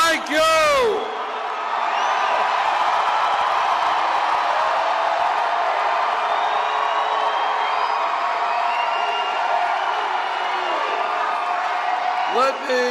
[0.00, 1.08] Thank you!
[12.36, 12.84] Let me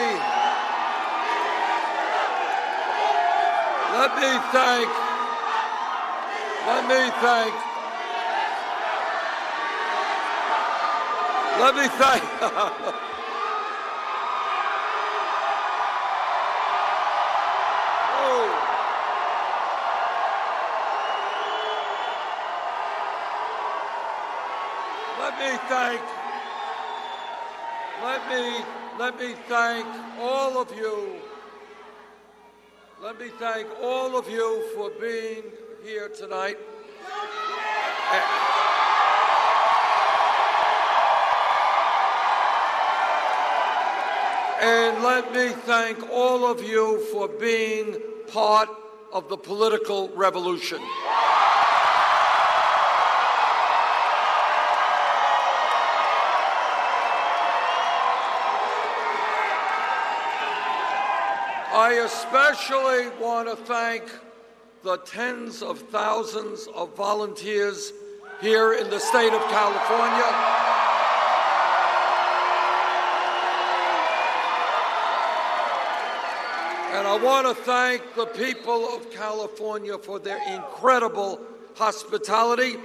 [3.94, 4.90] let me thank
[6.68, 7.54] let me thank
[11.60, 12.96] let me thank
[25.20, 26.02] Let me thank,
[28.04, 28.64] let me,
[29.00, 29.88] let me thank
[30.20, 31.16] all of you.
[33.02, 35.44] Let me thank all of you for being
[35.84, 36.58] here tonight.
[44.62, 48.70] And let me thank all of you for being part
[49.12, 50.80] of the political revolution.
[61.78, 64.02] I especially want to thank
[64.82, 67.94] the tens of thousands of volunteers
[68.42, 70.26] here in the state of California.
[76.98, 81.40] And I want to thank the people of California for their incredible
[81.76, 82.78] hospitality.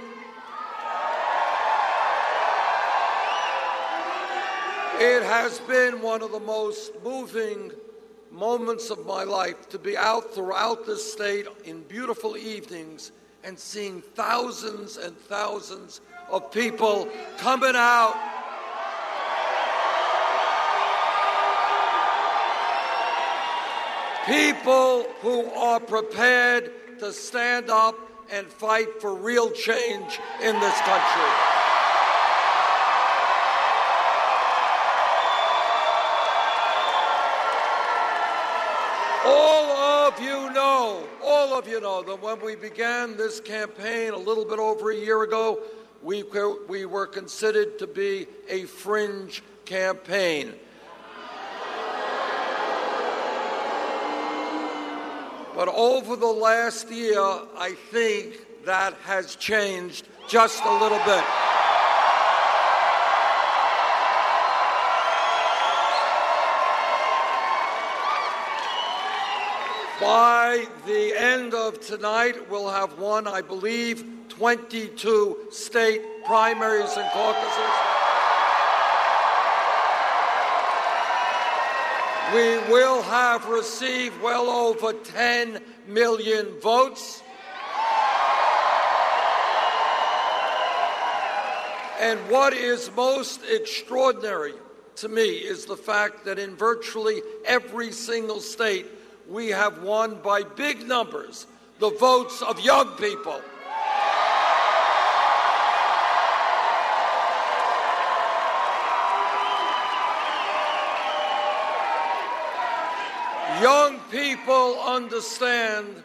[4.99, 7.71] It has been one of the most moving
[8.33, 13.11] moments of my life to be out throughout the state in beautiful evenings
[13.43, 17.07] and seeing thousands and thousands of people
[17.37, 18.15] coming out
[24.25, 27.95] People who are prepared to stand up
[28.31, 31.52] and fight for real change in this country.
[40.13, 44.45] Of you know, all of you know that when we began this campaign a little
[44.45, 45.59] bit over a year ago,
[46.01, 46.23] we,
[46.67, 50.53] we were considered to be a fringe campaign.
[55.55, 61.23] But over the last year, I think that has changed just a little bit.
[70.03, 77.73] By the end of tonight, we'll have won, I believe, 22 state primaries and caucuses.
[82.35, 87.23] We will have received well over 10 million votes.
[92.01, 94.55] And what is most extraordinary
[94.97, 98.87] to me is the fact that in virtually every single state,
[99.29, 101.47] we have won by big numbers
[101.79, 103.41] the votes of young people.
[113.61, 116.03] Young people understand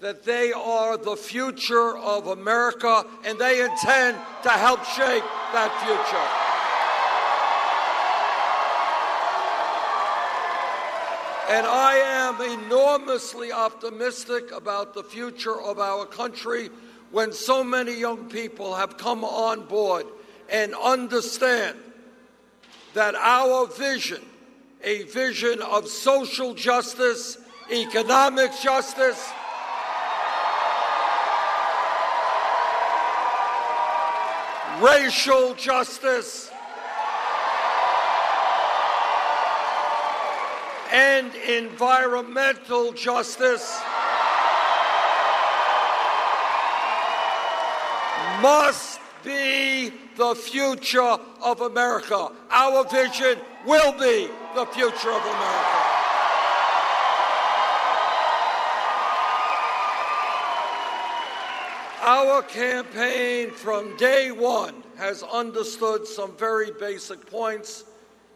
[0.00, 6.41] that they are the future of America and they intend to help shape that future.
[11.48, 16.70] And I am enormously optimistic about the future of our country
[17.10, 20.06] when so many young people have come on board
[20.48, 21.76] and understand
[22.94, 24.22] that our vision,
[24.84, 27.38] a vision of social justice,
[27.70, 29.30] economic justice,
[34.80, 36.51] racial justice,
[40.92, 43.80] and environmental justice
[48.42, 52.30] must be the future of America.
[52.50, 55.78] Our vision will be the future of America.
[62.04, 67.84] Our campaign from day one has understood some very basic points,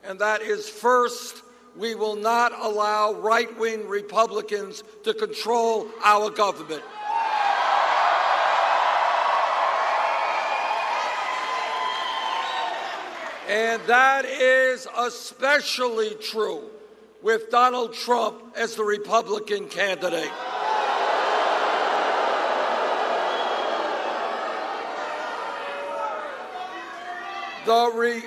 [0.05, 1.43] and that is first,
[1.77, 6.83] we will not allow right wing Republicans to control our government.
[13.49, 16.65] And that is especially true
[17.23, 20.33] with Donald Trump as the Republican candidate.
[27.67, 28.23] The, re-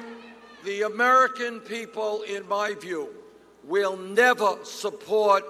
[0.65, 3.09] the American people, in my view,
[3.63, 5.43] will never support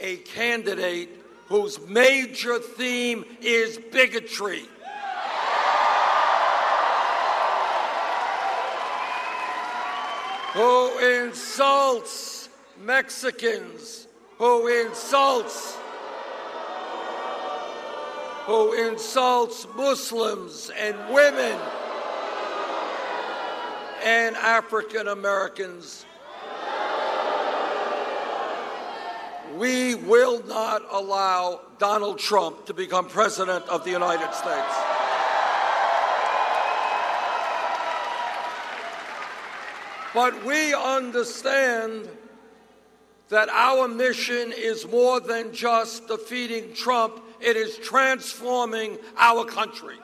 [0.00, 1.08] a candidate
[1.46, 4.68] whose major theme is bigotry.
[10.52, 12.48] who insults
[12.78, 14.06] Mexicans,
[14.38, 15.76] who insults
[18.46, 21.58] who insults Muslims and women
[24.04, 26.06] and African Americans.
[29.56, 34.74] We will not allow Donald Trump to become president of the United States.
[40.12, 42.08] But we understand
[43.28, 49.96] that our mission is more than just defeating Trump, it is transforming our country.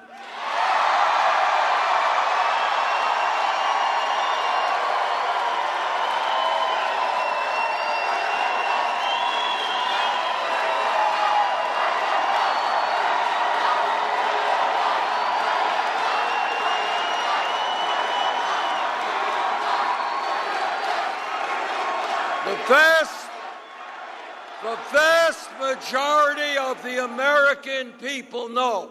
[27.82, 28.90] American people know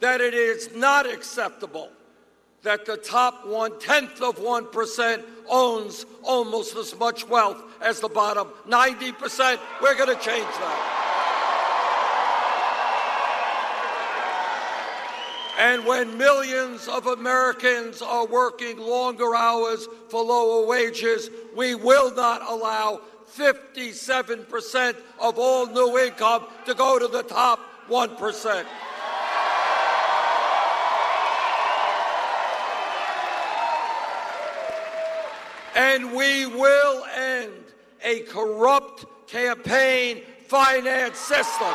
[0.00, 1.88] that it is not acceptable
[2.62, 8.48] that the top one tenth of 1% owns almost as much wealth as the bottom
[8.68, 9.58] 90%.
[9.80, 10.94] We're going to change that.
[15.60, 22.42] And when millions of Americans are working longer hours for lower wages, we will not
[22.48, 23.00] allow
[23.36, 28.64] 57% of all new income to go to the top 1%.
[35.74, 37.52] And we will end
[38.02, 41.74] a corrupt campaign finance system.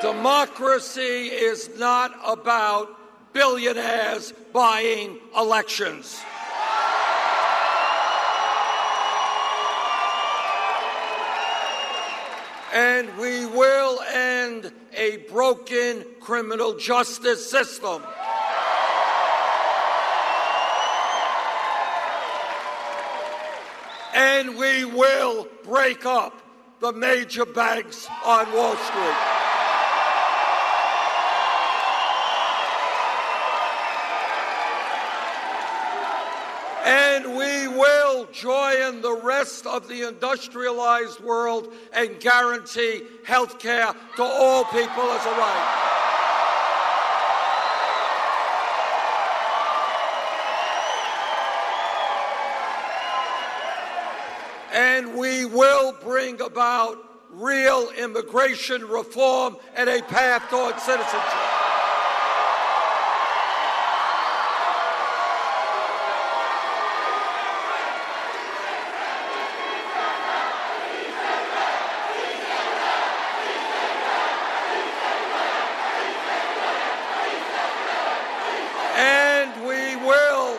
[0.00, 2.99] Democracy is not about
[3.32, 6.20] billionaires buying elections.
[12.72, 18.02] And we will end a broken criminal justice system.
[24.14, 26.40] And we will break up
[26.80, 29.39] the major banks on Wall Street.
[38.30, 45.04] Will join the rest of the industrialized world and guarantee health care to all people
[45.04, 45.86] as a right.
[54.72, 56.98] And we will bring about
[57.30, 61.60] real immigration reform and a path toward citizenship.
[79.02, 80.58] And we will,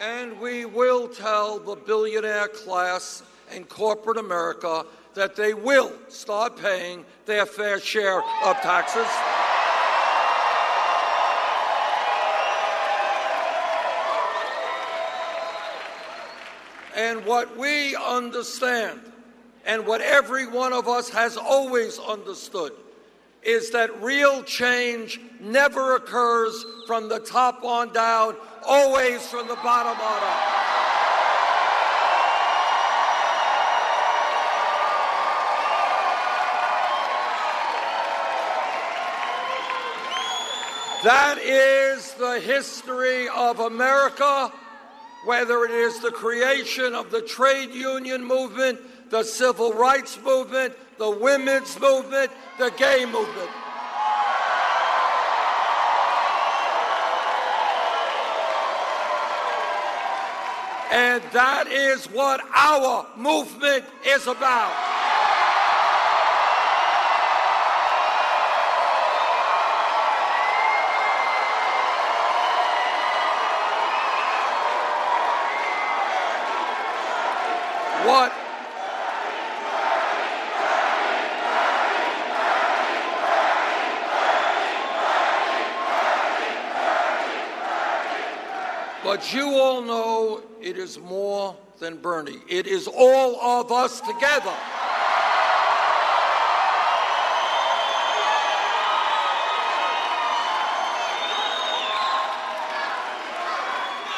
[0.00, 4.84] and we will tell the billionaire class and corporate America
[5.14, 9.06] that they will start paying their fair share of taxes.
[16.96, 19.00] And what we understand,
[19.66, 22.72] and what every one of us has always understood,
[23.42, 30.00] is that real change never occurs from the top on down, always from the bottom
[30.00, 30.63] on up.
[41.04, 44.50] That is the history of America,
[45.26, 48.80] whether it is the creation of the trade union movement,
[49.10, 53.50] the civil rights movement, the women's movement, the gay movement.
[60.90, 64.93] And that is what our movement is about.
[89.14, 92.40] But you all know it is more than Bernie.
[92.48, 94.52] It is all of us together.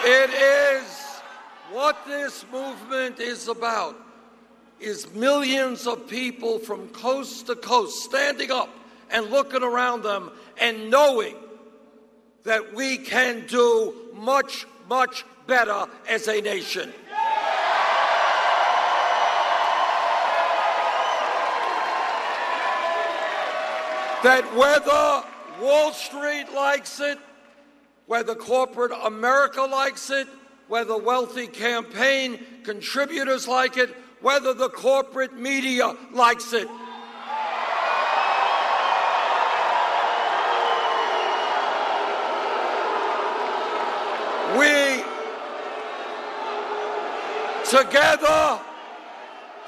[0.02, 0.86] It is
[1.70, 4.02] what this movement is about
[4.80, 8.70] is millions of people from coast to coast standing up
[9.10, 11.36] and looking around them and knowing
[12.44, 16.92] that we can do much much better as a nation.
[24.22, 25.22] That whether
[25.60, 27.18] Wall Street likes it,
[28.06, 30.26] whether corporate America likes it,
[30.68, 36.68] whether wealthy campaign contributors like it, whether the corporate media likes it,
[44.54, 45.04] We,
[47.70, 48.60] together,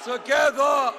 [0.04, 0.92] together,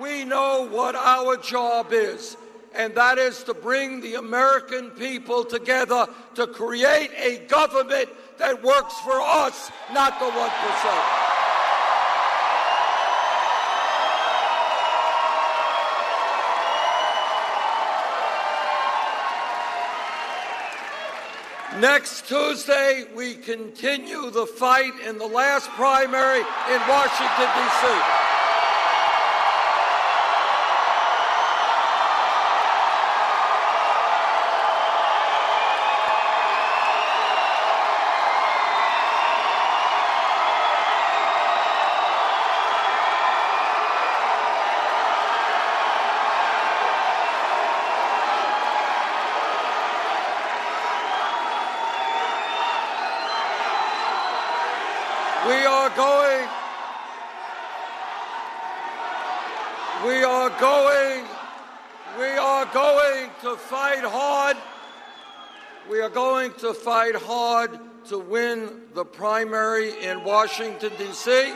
[0.00, 2.36] we know what our job is,
[2.74, 8.94] and that is to bring the American people together to create a government that works
[9.00, 11.29] for us, not the 1%.
[21.80, 28.29] Next Tuesday, we continue the fight in the last primary in Washington, D.C.
[55.80, 56.46] are going.
[60.06, 61.24] We are going.
[62.18, 64.58] We are going to fight hard.
[65.88, 71.54] We are going to fight hard to win the primary in Washington, D.C.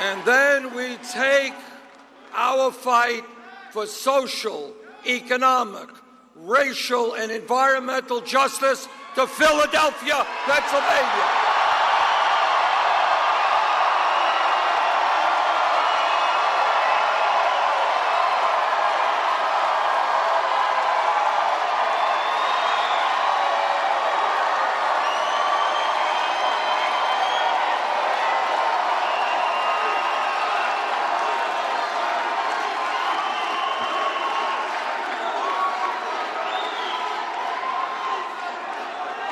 [0.00, 1.54] And then we take
[2.32, 3.24] our fight
[3.72, 4.74] for social,
[5.06, 5.88] economic,
[6.34, 11.47] racial, and environmental justice to Philadelphia, Pennsylvania.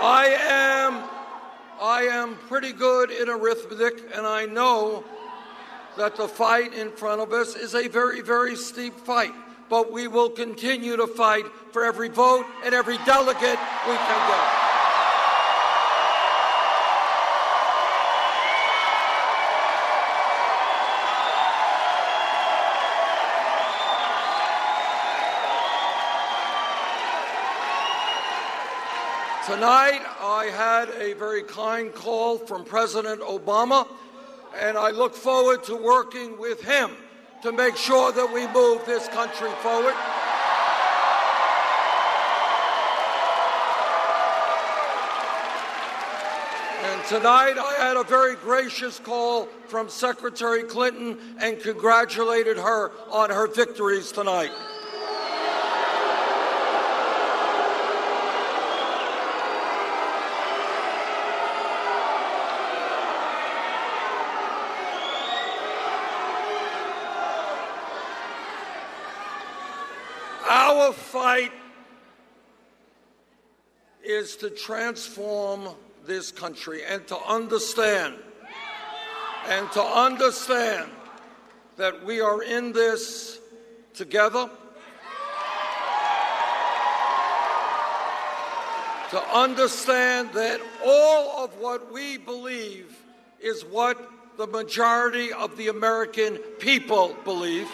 [0.08, 1.02] I am
[1.82, 5.02] I am pretty good in arithmetic and I know
[5.96, 9.32] that the fight in front of us is a very very steep fight
[9.68, 13.58] but we will continue to fight for every vote and every delegate
[13.88, 14.55] we can get.
[29.46, 33.86] Tonight, I had a very kind call from President Obama,
[34.60, 36.90] and I look forward to working with him
[37.42, 39.94] to make sure that we move this country forward.
[46.82, 53.30] And tonight, I had a very gracious call from Secretary Clinton and congratulated her on
[53.30, 54.50] her victories tonight.
[70.92, 71.52] Fight
[74.04, 75.68] is to transform
[76.06, 78.14] this country and to understand
[79.48, 80.90] and to understand
[81.76, 83.38] that we are in this
[83.94, 84.48] together.
[89.10, 92.96] To understand that all of what we believe
[93.40, 97.68] is what the majority of the American people believe.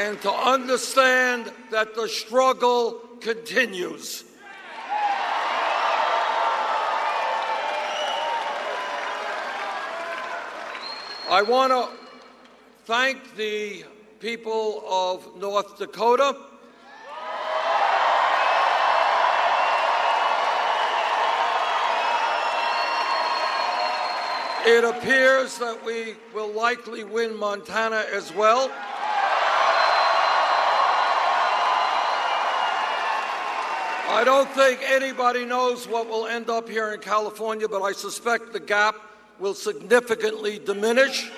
[0.00, 4.24] And to understand that the struggle continues.
[11.30, 11.90] I want to
[12.86, 13.84] thank the
[14.20, 16.34] people of North Dakota.
[24.64, 28.70] It appears that we will likely win Montana as well.
[34.12, 38.52] I don't think anybody knows what will end up here in California, but I suspect
[38.52, 38.96] the gap
[39.38, 41.30] will significantly diminish.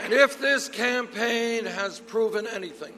[0.00, 2.94] And if this campaign has proven anything,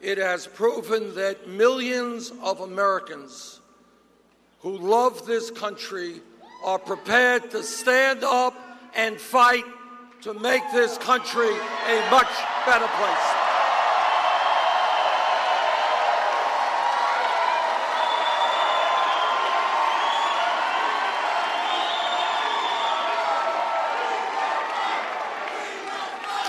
[0.00, 3.60] it has proven that millions of Americans
[4.60, 6.20] who love this country
[6.64, 8.54] are prepared to stand up
[8.98, 9.64] and fight
[10.20, 12.26] to make this country a much
[12.66, 13.38] better place.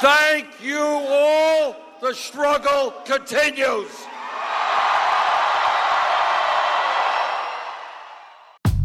[0.02, 1.76] Thank you all.
[2.02, 4.09] The struggle continues.